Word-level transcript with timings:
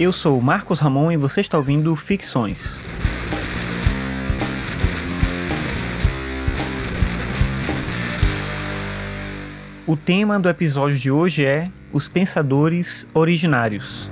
Eu 0.00 0.12
sou 0.12 0.40
Marcos 0.40 0.78
Ramon 0.78 1.10
e 1.10 1.16
você 1.16 1.40
está 1.40 1.58
ouvindo 1.58 1.96
Ficções. 1.96 2.80
O 9.84 9.96
tema 9.96 10.38
do 10.38 10.48
episódio 10.48 10.96
de 10.96 11.10
hoje 11.10 11.44
é 11.44 11.68
Os 11.92 12.06
Pensadores 12.06 13.08
Originários. 13.12 14.08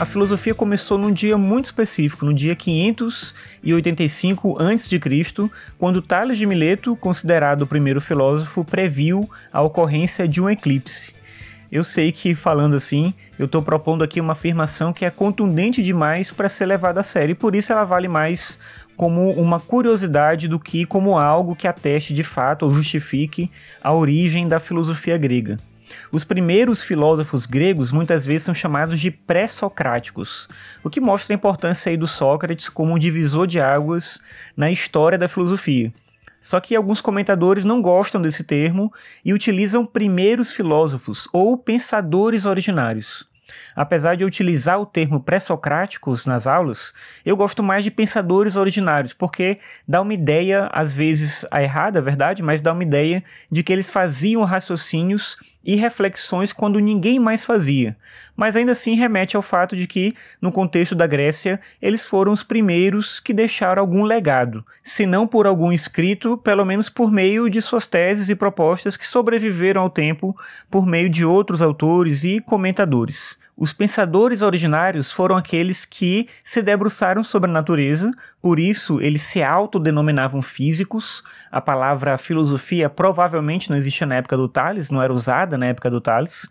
A 0.00 0.06
filosofia 0.06 0.54
começou 0.54 0.96
num 0.96 1.12
dia 1.12 1.36
muito 1.36 1.66
específico, 1.66 2.24
no 2.24 2.32
dia 2.32 2.56
585 2.56 4.56
a.C., 4.58 5.50
quando 5.76 6.00
Tales 6.00 6.38
de 6.38 6.46
Mileto, 6.46 6.96
considerado 6.96 7.60
o 7.60 7.66
primeiro 7.66 8.00
filósofo, 8.00 8.64
previu 8.64 9.28
a 9.52 9.60
ocorrência 9.60 10.26
de 10.26 10.40
um 10.40 10.48
eclipse. 10.48 11.14
Eu 11.70 11.84
sei 11.84 12.10
que 12.12 12.34
falando 12.34 12.76
assim, 12.76 13.12
eu 13.38 13.44
estou 13.44 13.60
propondo 13.60 14.02
aqui 14.02 14.22
uma 14.22 14.32
afirmação 14.32 14.90
que 14.90 15.04
é 15.04 15.10
contundente 15.10 15.82
demais 15.82 16.30
para 16.30 16.48
ser 16.48 16.64
levada 16.64 17.00
a 17.00 17.02
sério, 17.02 17.32
e 17.32 17.36
por 17.36 17.54
isso 17.54 17.70
ela 17.70 17.84
vale 17.84 18.08
mais 18.08 18.58
como 18.96 19.30
uma 19.32 19.60
curiosidade 19.60 20.48
do 20.48 20.58
que 20.58 20.86
como 20.86 21.18
algo 21.18 21.54
que 21.54 21.68
ateste 21.68 22.14
de 22.14 22.24
fato 22.24 22.64
ou 22.64 22.72
justifique 22.72 23.50
a 23.84 23.92
origem 23.92 24.48
da 24.48 24.58
filosofia 24.58 25.18
grega. 25.18 25.58
Os 26.12 26.24
primeiros 26.24 26.82
filósofos 26.82 27.46
gregos 27.46 27.92
muitas 27.92 28.26
vezes 28.26 28.42
são 28.44 28.54
chamados 28.54 28.98
de 28.98 29.10
pré-socráticos, 29.10 30.48
o 30.82 30.90
que 30.90 31.00
mostra 31.00 31.34
a 31.34 31.36
importância 31.36 31.90
aí 31.90 31.96
do 31.96 32.06
Sócrates 32.06 32.68
como 32.68 32.94
um 32.94 32.98
divisor 32.98 33.46
de 33.46 33.60
águas 33.60 34.20
na 34.56 34.70
história 34.70 35.18
da 35.18 35.28
filosofia. 35.28 35.92
Só 36.40 36.58
que 36.58 36.74
alguns 36.74 37.00
comentadores 37.02 37.64
não 37.64 37.82
gostam 37.82 38.20
desse 38.20 38.42
termo 38.42 38.92
e 39.24 39.34
utilizam 39.34 39.84
primeiros 39.84 40.52
filósofos 40.52 41.28
ou 41.32 41.56
pensadores 41.56 42.46
originários. 42.46 43.28
Apesar 43.74 44.14
de 44.14 44.24
eu 44.24 44.28
utilizar 44.28 44.80
o 44.80 44.86
termo 44.86 45.20
pré-socráticos 45.20 46.26
nas 46.26 46.46
aulas, 46.46 46.92
eu 47.24 47.36
gosto 47.36 47.62
mais 47.62 47.84
de 47.84 47.90
pensadores 47.90 48.56
originários, 48.56 49.12
porque 49.12 49.58
dá 49.86 50.00
uma 50.00 50.14
ideia, 50.14 50.68
às 50.72 50.92
vezes 50.92 51.44
a 51.50 51.62
errada, 51.62 51.98
é 51.98 52.02
verdade, 52.02 52.42
mas 52.42 52.62
dá 52.62 52.72
uma 52.72 52.82
ideia 52.82 53.22
de 53.50 53.62
que 53.62 53.72
eles 53.72 53.90
faziam 53.90 54.44
raciocínios 54.44 55.36
e 55.64 55.76
reflexões 55.76 56.52
quando 56.52 56.78
ninguém 56.78 57.18
mais 57.18 57.44
fazia, 57.44 57.96
mas 58.36 58.56
ainda 58.56 58.72
assim 58.72 58.94
remete 58.94 59.36
ao 59.36 59.42
fato 59.42 59.76
de 59.76 59.86
que, 59.86 60.14
no 60.40 60.50
contexto 60.50 60.94
da 60.94 61.06
Grécia, 61.06 61.60
eles 61.80 62.06
foram 62.06 62.32
os 62.32 62.42
primeiros 62.42 63.20
que 63.20 63.32
deixaram 63.32 63.80
algum 63.80 64.02
legado, 64.02 64.64
se 64.82 65.04
não 65.06 65.26
por 65.26 65.46
algum 65.46 65.72
escrito, 65.72 66.38
pelo 66.38 66.64
menos 66.64 66.88
por 66.88 67.12
meio 67.12 67.50
de 67.50 67.60
suas 67.60 67.86
teses 67.86 68.28
e 68.28 68.34
propostas 68.34 68.96
que 68.96 69.06
sobreviveram 69.06 69.82
ao 69.82 69.90
tempo 69.90 70.34
por 70.70 70.86
meio 70.86 71.08
de 71.08 71.24
outros 71.24 71.60
autores 71.60 72.24
e 72.24 72.40
comentadores. 72.40 73.38
Os 73.60 73.74
pensadores 73.74 74.40
originários 74.40 75.12
foram 75.12 75.36
aqueles 75.36 75.84
que 75.84 76.26
se 76.42 76.62
debruçaram 76.62 77.22
sobre 77.22 77.50
a 77.50 77.52
natureza, 77.52 78.10
por 78.40 78.58
isso 78.58 79.02
eles 79.02 79.20
se 79.20 79.42
autodenominavam 79.42 80.40
físicos. 80.40 81.22
A 81.52 81.60
palavra 81.60 82.16
filosofia 82.16 82.88
provavelmente 82.88 83.68
não 83.68 83.76
existia 83.76 84.06
na 84.06 84.14
época 84.14 84.34
do 84.34 84.48
Tales, 84.48 84.88
não 84.88 85.02
era 85.02 85.12
usada 85.12 85.58
na 85.58 85.66
época 85.66 85.90
do 85.90 86.00
Tales. 86.00 86.48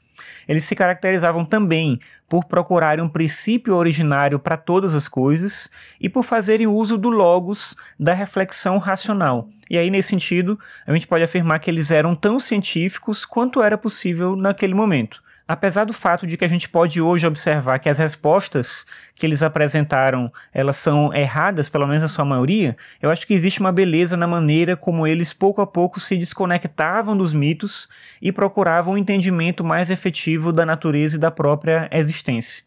Eles 0.48 0.66
se 0.66 0.76
caracterizavam 0.76 1.44
também 1.44 1.98
por 2.28 2.46
procurarem 2.46 3.04
um 3.04 3.10
princípio 3.10 3.74
originário 3.74 4.38
para 4.38 4.56
todas 4.56 4.94
as 4.94 5.08
coisas 5.08 5.68
e 6.00 6.08
por 6.08 6.22
fazerem 6.22 6.68
uso 6.68 6.96
do 6.96 7.10
logos 7.10 7.76
da 8.00 8.14
reflexão 8.14 8.78
racional. 8.78 9.50
E 9.68 9.80
aí, 9.80 9.90
nesse 9.90 10.10
sentido, 10.10 10.60
a 10.86 10.94
gente 10.94 11.08
pode 11.08 11.24
afirmar 11.24 11.58
que 11.58 11.72
eles 11.72 11.90
eram 11.90 12.14
tão 12.14 12.40
científicos 12.40 13.26
quanto 13.26 13.64
era 13.64 13.80
possível 13.80 14.36
naquele 14.36 14.76
momento. 14.76 15.28
Apesar 15.52 15.84
do 15.84 15.94
fato 15.94 16.28
de 16.28 16.38
que 16.38 16.46
a 16.46 16.48
gente 16.48 16.70
pode 16.70 17.02
hoje 17.02 17.26
observar 17.26 17.80
que 17.80 17.90
as 17.90 17.98
respostas 17.98 18.86
que 19.16 19.26
eles 19.26 19.42
apresentaram, 19.42 20.32
elas 20.54 20.76
são 20.78 21.12
erradas, 21.12 21.68
pelo 21.68 21.88
menos 21.88 22.04
na 22.04 22.08
sua 22.08 22.24
maioria, 22.24 22.78
eu 23.02 23.10
acho 23.10 23.26
que 23.26 23.34
existe 23.34 23.60
uma 23.60 23.72
beleza 23.72 24.16
na 24.16 24.28
maneira 24.28 24.78
como 24.78 25.08
eles 25.08 25.34
pouco 25.34 25.60
a 25.60 25.66
pouco 25.66 26.00
se 26.00 26.16
desconectavam 26.16 27.18
dos 27.18 27.34
mitos 27.34 27.90
e 28.22 28.32
procuravam 28.32 28.94
um 28.94 28.98
entendimento 29.00 29.64
mais 29.64 29.90
efetivo 29.90 30.54
da 30.54 30.68
natureza 30.68 31.16
e 31.16 31.20
da 31.20 31.32
própria 31.32 31.90
existência. 31.92 32.64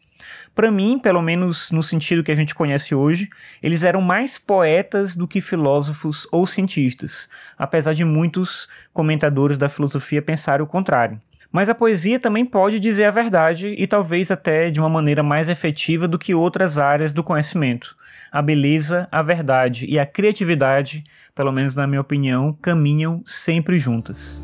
Para 0.53 0.69
mim, 0.69 0.99
pelo 0.99 1.21
menos 1.21 1.71
no 1.71 1.81
sentido 1.81 2.21
que 2.21 2.33
a 2.33 2.35
gente 2.35 2.53
conhece 2.53 2.93
hoje, 2.93 3.29
eles 3.61 3.83
eram 3.83 4.01
mais 4.01 4.37
poetas 4.37 5.15
do 5.15 5.25
que 5.25 5.39
filósofos 5.39 6.27
ou 6.33 6.45
cientistas, 6.45 7.29
apesar 7.57 7.93
de 7.93 8.03
muitos 8.03 8.67
comentadores 8.91 9.57
da 9.57 9.69
filosofia 9.69 10.21
pensarem 10.21 10.65
o 10.65 10.67
contrário. 10.67 11.17
Mas 11.53 11.69
a 11.69 11.75
poesia 11.75 12.19
também 12.19 12.43
pode 12.43 12.79
dizer 12.79 13.05
a 13.05 13.11
verdade 13.11 13.75
e 13.77 13.85
talvez 13.85 14.31
até 14.31 14.71
de 14.71 14.79
uma 14.79 14.89
maneira 14.89 15.21
mais 15.21 15.47
efetiva 15.47 16.07
do 16.07 16.17
que 16.17 16.33
outras 16.33 16.79
áreas 16.79 17.13
do 17.13 17.23
conhecimento. 17.23 17.95
A 18.31 18.41
beleza, 18.41 19.07
a 19.11 19.21
verdade 19.21 19.85
e 19.87 19.99
a 19.99 20.05
criatividade, 20.05 21.03
pelo 21.35 21.51
menos 21.51 21.75
na 21.75 21.85
minha 21.85 22.01
opinião, 22.01 22.57
caminham 22.59 23.21
sempre 23.23 23.77
juntas. 23.77 24.43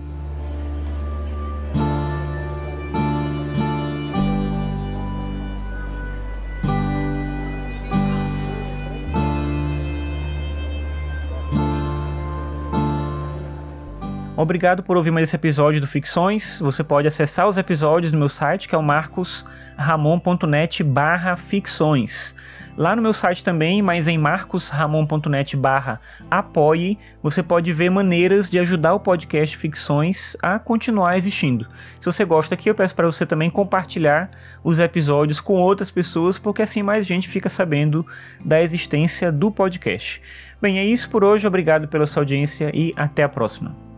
Obrigado 14.42 14.82
por 14.82 14.96
ouvir 14.96 15.12
mais 15.12 15.28
esse 15.28 15.36
episódio 15.36 15.82
do 15.82 15.88
Ficções. 15.88 16.60
Você 16.62 16.82
pode 16.82 17.06
acessar 17.06 17.50
os 17.50 17.58
episódios 17.58 18.14
no 18.14 18.20
meu 18.20 18.30
site, 18.30 18.70
que 18.70 18.74
é 18.74 18.78
o 18.78 18.82
marcosramon.net 18.82 20.82
barra 20.82 21.36
ficções. 21.36 22.34
Lá 22.78 22.96
no 22.96 23.02
meu 23.02 23.12
site 23.12 23.44
também, 23.44 23.82
mas 23.82 24.08
em 24.08 24.18
marcosramon.net 24.18 25.58
barra 25.58 26.00
apoie, 26.32 26.98
você 27.22 27.44
pode 27.44 27.74
ver 27.74 27.90
maneiras 27.90 28.50
de 28.50 28.58
ajudar 28.58 28.94
o 28.94 29.02
podcast 29.02 29.58
Ficções 29.58 30.38
a 30.42 30.58
continuar 30.58 31.18
existindo. 31.18 31.68
Se 32.00 32.06
você 32.06 32.24
gosta 32.24 32.54
aqui, 32.54 32.70
eu 32.70 32.76
peço 32.76 32.96
para 32.96 33.08
você 33.08 33.26
também 33.26 33.50
compartilhar 33.50 34.32
os 34.64 34.80
episódios 34.80 35.42
com 35.42 35.56
outras 35.56 35.92
pessoas, 35.92 36.40
porque 36.40 36.62
assim 36.62 36.82
mais 36.82 37.06
gente 37.06 37.28
fica 37.28 37.50
sabendo 37.50 38.08
da 38.46 38.62
existência 38.62 39.34
do 39.34 39.52
podcast. 39.52 40.22
Bem, 40.62 40.80
é 40.80 40.86
isso 40.86 41.10
por 41.10 41.26
hoje. 41.26 41.46
Obrigado 41.46 41.90
pela 41.90 42.06
sua 42.06 42.22
audiência 42.22 42.72
e 42.74 42.94
até 42.96 43.24
a 43.24 43.28
próxima. 43.28 43.89